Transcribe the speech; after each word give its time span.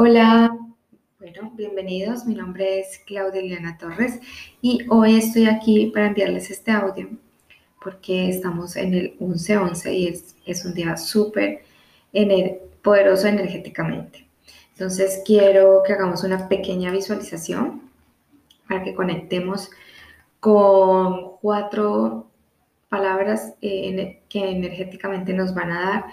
Hola, 0.00 0.56
bueno, 1.18 1.50
bienvenidos. 1.56 2.24
Mi 2.24 2.36
nombre 2.36 2.78
es 2.78 3.00
Claudia 3.04 3.40
Eliana 3.40 3.78
Torres 3.78 4.20
y 4.62 4.86
hoy 4.90 5.16
estoy 5.16 5.46
aquí 5.46 5.86
para 5.86 6.06
enviarles 6.06 6.52
este 6.52 6.70
audio 6.70 7.08
porque 7.82 8.28
estamos 8.28 8.76
en 8.76 8.94
el 8.94 9.18
11-11 9.18 9.92
y 9.92 10.06
es, 10.06 10.36
es, 10.46 10.64
un 10.64 10.74
día 10.74 10.96
súper 10.96 11.64
poderoso 12.80 13.26
energéticamente. 13.26 14.24
Entonces 14.70 15.20
quiero 15.26 15.82
que 15.84 15.94
hagamos 15.94 16.22
una 16.22 16.48
pequeña 16.48 16.92
visualización 16.92 17.82
para 18.68 18.84
que 18.84 18.94
conectemos 18.94 19.68
con 20.38 21.38
cuatro 21.40 22.30
palabras 22.88 23.54
eh, 23.62 24.22
que 24.28 24.48
energéticamente 24.48 25.32
nos 25.32 25.52
van 25.56 25.72
a 25.72 25.90
dar 25.90 26.04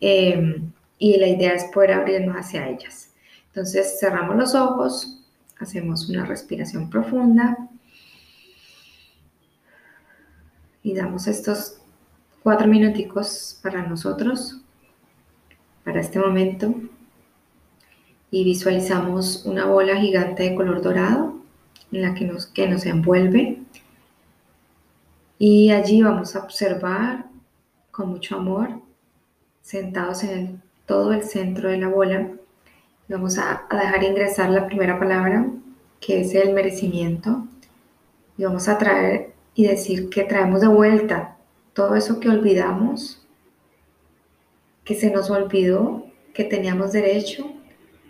eh, 0.00 0.60
y 0.98 1.16
la 1.16 1.26
idea 1.26 1.54
es 1.54 1.64
poder 1.64 1.94
abrirnos 1.94 2.36
hacia 2.36 2.68
ellas. 2.68 3.10
Entonces 3.54 4.00
cerramos 4.00 4.34
los 4.34 4.56
ojos, 4.56 5.20
hacemos 5.60 6.08
una 6.08 6.24
respiración 6.24 6.90
profunda 6.90 7.56
y 10.82 10.92
damos 10.92 11.28
estos 11.28 11.76
cuatro 12.42 12.66
minuticos 12.66 13.60
para 13.62 13.86
nosotros, 13.86 14.60
para 15.84 16.00
este 16.00 16.18
momento, 16.18 16.74
y 18.32 18.42
visualizamos 18.42 19.46
una 19.46 19.66
bola 19.66 20.00
gigante 20.00 20.42
de 20.42 20.56
color 20.56 20.82
dorado 20.82 21.36
en 21.92 22.02
la 22.02 22.12
que 22.14 22.24
nos, 22.24 22.46
que 22.46 22.66
nos 22.66 22.84
envuelve. 22.86 23.62
Y 25.38 25.70
allí 25.70 26.02
vamos 26.02 26.34
a 26.34 26.40
observar 26.40 27.26
con 27.92 28.08
mucho 28.08 28.34
amor, 28.36 28.80
sentados 29.62 30.24
en 30.24 30.60
todo 30.86 31.12
el 31.12 31.22
centro 31.22 31.70
de 31.70 31.78
la 31.78 31.86
bola, 31.86 32.32
Vamos 33.06 33.36
a, 33.36 33.66
dejar 33.70 34.02
ingresar 34.02 34.48
la 34.48 34.66
primera 34.66 34.98
palabra, 34.98 35.46
que 36.00 36.22
es 36.22 36.34
el 36.34 36.54
merecimiento. 36.54 37.46
Y 38.38 38.44
vamos 38.44 38.66
a 38.66 38.78
traer 38.78 39.34
y 39.54 39.66
decir 39.66 40.08
que 40.08 40.24
traemos 40.24 40.62
de 40.62 40.68
vuelta 40.68 41.36
todo 41.74 41.96
eso 41.96 42.18
que 42.18 42.30
olvidamos, 42.30 43.22
que 44.84 44.94
se 44.94 45.10
nos 45.10 45.30
olvidó, 45.30 46.06
que 46.32 46.44
teníamos 46.44 46.92
derecho 46.92 47.52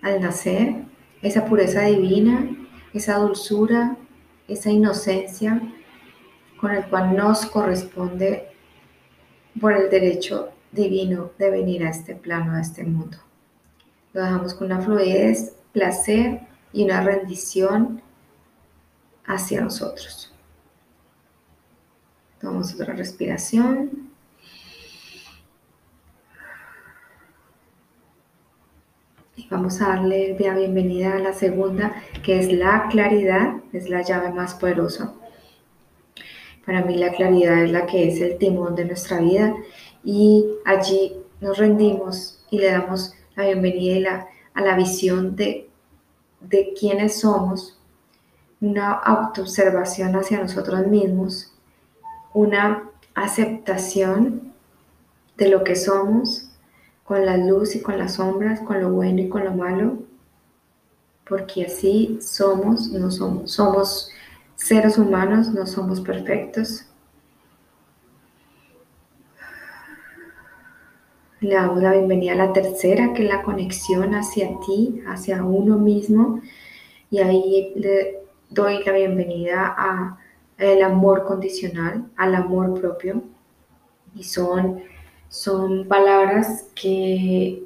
al 0.01 0.21
nacer, 0.21 0.85
esa 1.23 1.45
pureza 1.45 1.83
divina, 1.83 2.57
esa 2.93 3.17
dulzura, 3.19 3.97
esa 4.47 4.71
inocencia 4.71 5.61
con 6.61 6.71
el 6.71 6.85
cual 6.85 7.17
nos 7.17 7.47
corresponde 7.47 8.49
por 9.61 9.73
el 9.73 9.91
derecho 9.91 10.51
divino 10.71 11.33
de 11.37 11.51
venir 11.51 11.85
a 11.85 11.91
este 11.91 12.15
plano, 12.15 12.53
a 12.53 12.61
este 12.61 12.85
mundo. 12.85 13.19
Lo 14.15 14.23
dejamos 14.23 14.55
con 14.55 14.69
una 14.69 14.81
fluidez, 14.81 15.57
placer 15.73 16.41
y 16.73 16.85
una 16.85 17.03
rendición 17.03 18.01
hacia 19.27 19.61
nosotros. 19.61 20.33
Tomamos 22.41 22.73
otra 22.75 22.95
respiración. 22.95 24.13
Y 29.35 29.49
vamos 29.49 29.81
a 29.81 29.89
darle 29.89 30.37
la 30.39 30.55
bienvenida 30.55 31.17
a 31.17 31.19
la 31.19 31.33
segunda, 31.33 31.93
que 32.23 32.39
es 32.39 32.53
la 32.53 32.87
claridad, 32.91 33.57
es 33.73 33.91
la 33.91 34.03
llave 34.03 34.31
más 34.31 34.55
poderosa. 34.55 35.13
Para 36.65 36.85
mí 36.85 36.97
la 36.97 37.11
claridad 37.11 37.65
es 37.65 37.73
la 37.73 37.85
que 37.85 38.07
es 38.07 38.21
el 38.21 38.39
timón 38.39 38.77
de 38.77 38.85
nuestra 38.85 39.19
vida 39.19 39.57
y 40.05 40.47
allí 40.65 41.17
nos 41.41 41.59
rendimos 41.59 42.45
y 42.51 42.59
le 42.59 42.71
damos 42.71 43.17
la 43.37 43.45
bienvenida 43.45 44.29
a 44.55 44.61
la 44.61 44.77
visión 44.77 45.35
de, 45.35 45.69
de 46.41 47.09
somos, 47.09 47.79
una 48.61 48.93
autoobservación 48.93 50.15
hacia 50.15 50.41
nosotros 50.41 50.87
mismos, 50.87 51.53
una 52.33 52.91
aceptación 53.15 54.53
de 55.37 55.49
lo 55.49 55.65
que 55.65 55.75
somos, 55.75 56.51
con 57.03 57.27
la 57.27 57.37
luz 57.37 57.77
y 57.77 57.83
con 57.83 57.99
las 57.99 58.15
sombras, 58.15 58.61
con 58.61 58.81
lo 58.81 58.91
bueno 58.91 59.21
y 59.21 59.29
con 59.29 59.45
lo 59.45 59.53
malo, 59.53 59.99
porque 61.29 61.67
así 61.67 62.19
somos, 62.23 62.89
no 62.89 63.11
somos, 63.11 63.51
somos 63.51 64.11
seres 64.55 64.97
humanos, 64.97 65.49
no 65.49 65.67
somos 65.67 66.01
perfectos, 66.01 66.87
Le 71.45 71.57
damos 71.57 71.83
la 71.83 71.93
bienvenida 71.93 72.33
a 72.33 72.37
la 72.37 72.53
tercera, 72.55 73.13
que 73.13 73.23
es 73.23 73.29
la 73.29 73.43
conexión 73.43 74.15
hacia 74.15 74.49
ti, 74.67 75.03
hacia 75.07 75.45
uno 75.45 75.77
mismo. 75.77 76.41
Y 77.11 77.19
ahí 77.19 77.71
le 77.77 78.23
doy 78.49 78.83
la 78.83 78.93
bienvenida 78.93 79.77
al 80.57 80.83
amor 80.83 81.25
condicional, 81.25 82.07
al 82.17 82.35
amor 82.35 82.81
propio. 82.81 83.23
Y 84.15 84.25
son, 84.25 84.81
son 85.29 85.87
palabras 85.87 86.69
que 86.75 87.63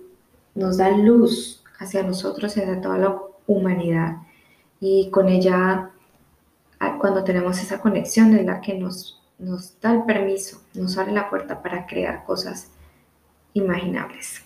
nos 0.56 0.78
dan 0.78 1.06
luz 1.06 1.62
hacia 1.78 2.02
nosotros 2.02 2.56
y 2.56 2.62
hacia 2.62 2.80
toda 2.80 2.98
la 2.98 3.16
humanidad. 3.46 4.16
Y 4.80 5.08
con 5.10 5.28
ella, 5.28 5.92
cuando 6.98 7.22
tenemos 7.22 7.62
esa 7.62 7.78
conexión, 7.78 8.34
es 8.34 8.44
la 8.44 8.60
que 8.60 8.74
nos, 8.74 9.22
nos 9.38 9.80
da 9.80 9.92
el 9.92 10.02
permiso, 10.02 10.62
nos 10.74 10.98
abre 10.98 11.12
la 11.12 11.30
puerta 11.30 11.62
para 11.62 11.86
crear 11.86 12.24
cosas 12.24 12.72
imaginables. 13.54 14.44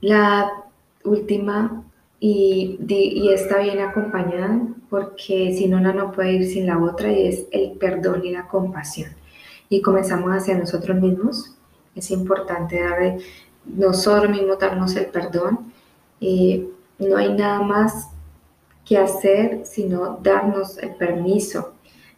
La 0.00 0.50
última, 1.04 1.84
y, 2.18 2.78
y 2.88 3.32
está 3.32 3.58
bien 3.58 3.80
acompañada, 3.80 4.60
porque 4.88 5.54
si 5.56 5.68
no, 5.68 5.78
una 5.78 5.92
no 5.92 6.12
puede 6.12 6.32
ir 6.32 6.46
sin 6.46 6.66
la 6.66 6.78
otra, 6.78 7.12
y 7.12 7.28
es 7.28 7.46
el 7.52 7.72
perdón 7.72 8.24
y 8.24 8.32
la 8.32 8.48
compasión. 8.48 9.10
Y 9.68 9.82
comenzamos 9.82 10.30
hacia 10.32 10.58
nosotros 10.58 11.00
mismos. 11.00 11.56
Es 11.94 12.10
importante 12.10 12.82
darle, 12.82 13.18
nosotros 13.64 14.30
mismos 14.30 14.58
darnos 14.58 14.96
el 14.96 15.06
perdón. 15.06 15.72
y 16.18 16.66
no 16.98 17.16
hay 17.16 17.32
nada 17.32 17.62
más 17.62 18.10
que 18.84 18.98
hacer 18.98 19.62
sino 19.64 20.18
darnos 20.20 20.76
el 20.78 20.94
permiso 20.96 21.74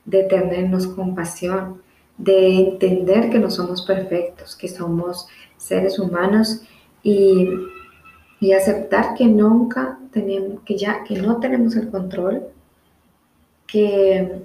de 0.07 0.25
tenernos 0.25 0.87
compasión, 0.87 1.82
de 2.19 2.55
entender 2.59 3.31
que 3.31 3.39
no 3.39 3.51
somos 3.51 3.83
perfectos, 3.83 4.55
que 4.57 4.69
somos 4.69 5.27
seres 5.57 5.99
humanos 5.99 6.63
y, 7.03 7.49
aceptar 8.57 9.15
que 9.15 9.27
nunca 9.27 10.01
tenemos, 10.13 10.63
que 10.65 10.77
ya, 10.77 11.05
que 11.05 11.15
no 11.15 11.39
tenemos 11.39 11.77
el 11.77 11.91
control, 11.91 12.49
que, 13.69 14.43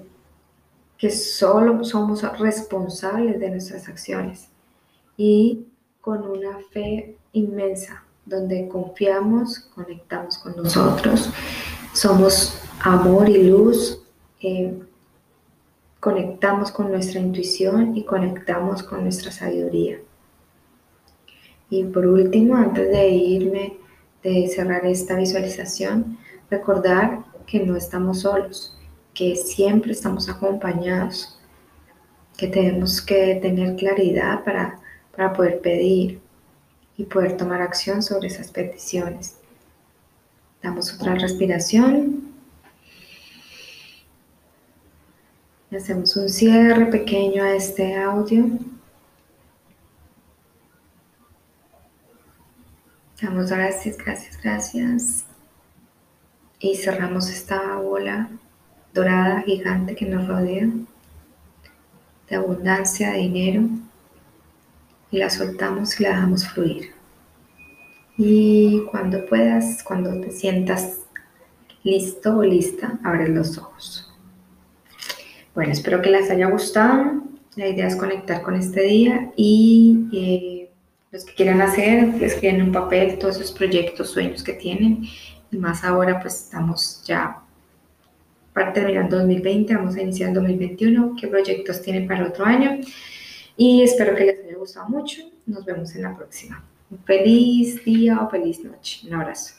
que 0.96 1.10
solo 1.10 1.82
somos 1.84 2.22
responsables 2.38 3.40
de 3.40 3.50
nuestras 3.50 3.88
acciones 3.88 4.48
y 5.16 5.66
con 6.00 6.22
una 6.22 6.58
fe 6.70 7.16
inmensa, 7.32 8.04
donde 8.24 8.68
confiamos, 8.68 9.58
conectamos 9.74 10.38
con 10.38 10.56
nosotros, 10.56 11.30
somos 11.92 12.60
amor 12.80 13.28
y 13.28 13.42
luz. 13.48 14.00
Eh, 14.40 14.80
conectamos 16.00 16.70
con 16.70 16.90
nuestra 16.90 17.20
intuición 17.20 17.96
y 17.96 18.04
conectamos 18.04 18.82
con 18.82 19.02
nuestra 19.02 19.32
sabiduría. 19.32 19.98
Y 21.70 21.84
por 21.84 22.06
último, 22.06 22.56
antes 22.56 22.88
de 22.88 23.08
irme, 23.08 23.76
de 24.22 24.48
cerrar 24.48 24.86
esta 24.86 25.16
visualización, 25.16 26.18
recordar 26.50 27.24
que 27.46 27.60
no 27.60 27.76
estamos 27.76 28.20
solos, 28.20 28.76
que 29.12 29.36
siempre 29.36 29.92
estamos 29.92 30.28
acompañados, 30.28 31.38
que 32.36 32.48
tenemos 32.48 33.02
que 33.02 33.34
tener 33.42 33.76
claridad 33.76 34.44
para, 34.44 34.78
para 35.14 35.32
poder 35.32 35.60
pedir 35.60 36.20
y 36.96 37.04
poder 37.04 37.36
tomar 37.36 37.60
acción 37.60 38.02
sobre 38.02 38.28
esas 38.28 38.50
peticiones. 38.50 39.38
Damos 40.62 40.94
otra 40.94 41.14
respiración 41.14 42.27
hacemos 45.76 46.16
un 46.16 46.28
cierre 46.28 46.86
pequeño 46.86 47.44
a 47.44 47.54
este 47.54 47.94
audio. 47.96 48.46
Damos 53.20 53.50
gracias, 53.50 53.98
gracias, 53.98 54.40
gracias. 54.42 55.24
Y 56.60 56.76
cerramos 56.76 57.28
esta 57.28 57.76
bola 57.76 58.30
dorada 58.94 59.42
gigante 59.42 59.94
que 59.94 60.06
nos 60.06 60.26
rodea 60.26 60.68
de 62.30 62.36
abundancia, 62.36 63.12
de 63.12 63.18
dinero. 63.18 63.68
Y 65.10 65.18
la 65.18 65.30
soltamos 65.30 65.98
y 66.00 66.04
la 66.04 66.10
dejamos 66.10 66.48
fluir. 66.48 66.92
Y 68.16 68.84
cuando 68.90 69.24
puedas, 69.26 69.82
cuando 69.82 70.20
te 70.20 70.30
sientas 70.30 70.98
listo 71.82 72.38
o 72.38 72.42
lista, 72.42 72.98
abres 73.04 73.28
los 73.30 73.58
ojos. 73.58 74.07
Bueno, 75.54 75.72
espero 75.72 76.00
que 76.02 76.10
les 76.10 76.30
haya 76.30 76.48
gustado. 76.48 77.22
La 77.56 77.68
idea 77.68 77.88
es 77.88 77.96
conectar 77.96 78.42
con 78.42 78.54
este 78.54 78.82
día 78.82 79.32
y 79.36 80.06
eh, 80.12 80.70
los 81.10 81.24
que 81.24 81.34
quieran 81.34 81.60
hacer, 81.60 82.14
les 82.14 82.34
escriben 82.34 82.62
un 82.62 82.72
papel 82.72 83.18
todos 83.18 83.36
esos 83.36 83.52
proyectos, 83.52 84.10
sueños 84.10 84.42
que 84.42 84.52
tienen. 84.52 85.04
Y 85.50 85.56
más 85.56 85.82
ahora, 85.82 86.20
pues 86.20 86.44
estamos 86.44 87.02
ya 87.04 87.42
para 88.52 88.72
terminar 88.72 89.08
2020, 89.08 89.74
vamos 89.74 89.94
a 89.96 90.02
iniciar 90.02 90.32
2021, 90.32 91.14
qué 91.18 91.28
proyectos 91.28 91.80
tienen 91.80 92.06
para 92.08 92.26
otro 92.26 92.44
año. 92.44 92.80
Y 93.56 93.82
espero 93.82 94.14
que 94.14 94.24
les 94.24 94.44
haya 94.44 94.56
gustado 94.56 94.88
mucho. 94.88 95.22
Nos 95.46 95.64
vemos 95.64 95.94
en 95.94 96.02
la 96.02 96.16
próxima. 96.16 96.64
Un 96.90 96.98
feliz 96.98 97.84
día 97.84 98.20
o 98.20 98.30
feliz 98.30 98.62
noche. 98.64 99.06
Un 99.06 99.14
abrazo. 99.14 99.57